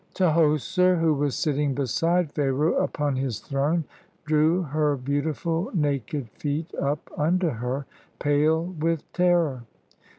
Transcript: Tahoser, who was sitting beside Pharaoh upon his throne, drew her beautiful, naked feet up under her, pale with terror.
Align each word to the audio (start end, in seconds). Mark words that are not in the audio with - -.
Tahoser, 0.15 0.99
who 0.99 1.13
was 1.13 1.35
sitting 1.35 1.75
beside 1.75 2.31
Pharaoh 2.31 2.73
upon 2.73 3.17
his 3.17 3.39
throne, 3.39 3.83
drew 4.25 4.63
her 4.63 4.95
beautiful, 4.97 5.69
naked 5.75 6.27
feet 6.31 6.73
up 6.81 7.11
under 7.17 7.51
her, 7.51 7.85
pale 8.17 8.65
with 8.65 9.03
terror. 9.13 9.65